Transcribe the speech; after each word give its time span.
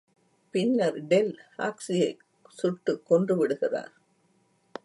பின்னர் 0.53 0.97
டெல் 1.05 1.39
ஹாக்ஸியை 1.57 2.09
சுட்டு 2.49 2.93
கொன்றுவிடுகிறார். 3.09 3.93